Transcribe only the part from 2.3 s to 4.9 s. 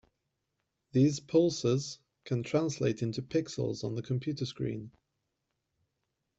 translate into "pixels" on the computer screen.